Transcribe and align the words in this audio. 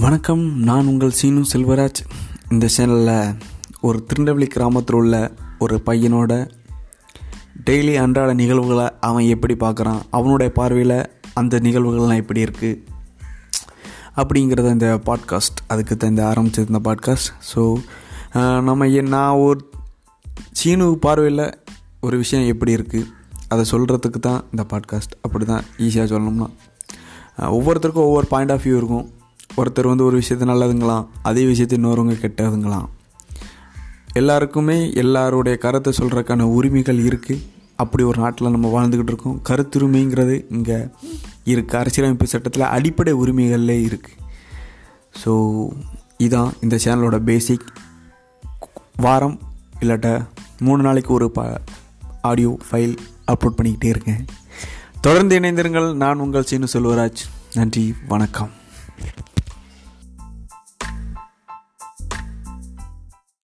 வணக்கம். 0.00 0.58
நான் 0.58 0.86
உங்கள் 0.86 1.10
சீனு 1.10 1.40
செல்வராஜ். 1.52 1.98
இந்த 2.50 2.68
சேனலில் 2.76 3.34
ஒரு 3.80 4.04
திருநெல்வேலி 4.04 4.46
கிராமத்தில் 4.46 4.94
உள்ள 4.94 5.32
ஒரு 5.58 5.82
பையனோட 5.86 6.50
டெய்லி 7.64 7.94
அன்றாட 7.94 8.34
நிகழ்வுகளை 8.34 8.90
அவன் 9.00 9.24
எப்படி 9.24 9.54
பார்க்குறான் 9.54 10.00
அவனுடைய 10.10 10.52
பார்வையில் 10.52 11.10
அந்த 11.34 11.58
நிகழ்வுகள்லாம் 11.58 12.16
எப்படி 12.16 12.44
இருக்குது 12.44 12.80
அப்படிங்கிறத 14.16 14.70
இந்த 14.70 15.00
பாட்காஸ்ட் 15.04 15.60
அதுக்கு 15.66 15.96
தான் 15.96 16.10
இந்த 16.10 16.60
இந்த 16.60 16.78
பாட்காஸ்ட் 16.84 17.30
ஸோ 17.54 17.76
நம்ம 18.60 18.88
என் 18.88 19.08
நான் 19.08 19.32
ஒரு 19.32 19.70
சீனு 20.52 20.96
பார்வையில் 20.96 21.58
ஒரு 22.00 22.16
விஷயம் 22.16 22.46
எப்படி 22.46 22.74
இருக்குது 22.74 23.06
அதை 23.48 23.64
சொல்கிறதுக்கு 23.70 24.20
தான் 24.20 24.44
இந்த 24.50 24.66
பாட்காஸ்ட் 24.70 25.16
அப்படி 25.22 25.44
தான் 25.44 25.64
ஈஸியாக 25.78 26.06
சொல்லணும்னா 26.06 26.50
ஒவ்வொருத்தருக்கும் 27.36 28.08
ஒவ்வொரு 28.10 28.26
பாயிண்ட் 28.26 28.52
ஆஃப் 28.52 28.60
வியூ 28.64 28.76
இருக்கும். 28.76 29.20
ஒருத்தர் 29.56 29.90
வந்து 29.92 30.04
ஒரு 30.04 30.16
விஷயத்தை 30.20 30.46
நல்லதுங்களாம் 30.50 31.06
அதே 31.22 31.44
விஷயத்தை 31.46 31.76
இன்னொருவங்க 31.78 32.14
கெட்டதுங்களாம். 32.24 32.88
எல்லாருக்குமே 34.20 34.92
எல்லாருடைய 34.92 35.58
கருத்தை 35.58 35.92
சொல்கிறதுக்கான 35.98 36.42
உரிமைகள் 36.42 37.00
இருக்குது 37.08 37.44
அப்படி 37.76 38.02
ஒரு 38.04 38.18
நாட்டில் 38.22 38.54
நம்ம 38.54 38.68
வாழ்ந்துக்கிட்டு 38.74 39.12
இருக்கோம். 39.12 39.38
கருத்துரிமைங்கிறது 39.48 40.34
இங்கே 40.56 40.78
இருக்குது 41.44 41.80
அரசியலமைப்பு 41.82 42.26
சட்டத்தில் 42.26 42.72
அடிப்படை 42.76 43.14
உரிமைகள்லே 43.14 43.78
இருக்குது 43.88 44.18
ஸோ 45.22 45.32
இதான் 46.26 46.50
இந்த 46.60 46.76
சேனலோட 46.84 47.16
பேசிக் 47.30 47.66
வாரம். 48.96 49.38
இல்லாட்ட 49.80 50.10
மூணு 50.66 50.82
நாளைக்கு 50.82 51.12
ஒரு 51.12 51.30
ப 51.30 51.60
ஆடியோ 52.30 52.50
ஃபைல் 52.66 52.96
அப்லோட் 53.32 53.58
பண்ணிக்கிட்டே 53.58 53.92
இருக்கேன். 53.94 54.24
தொடர்ந்து 55.00 55.38
இணைந்திருங்கள். 55.40 55.94
நான் 55.94 56.18
உங்கள் 56.18 56.48
சீனு 56.50 56.68
செல்வராஜ். 56.72 57.22
நன்றி. 57.54 57.94
வணக்கம். 58.08 58.50